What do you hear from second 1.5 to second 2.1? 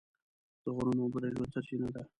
سرچینه ده.